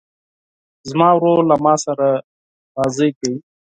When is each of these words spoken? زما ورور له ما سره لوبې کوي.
زما 0.89 1.09
ورور 1.15 1.39
له 1.51 1.55
ما 1.65 1.73
سره 1.85 2.07
لوبې 2.75 3.09
کوي. 3.17 3.37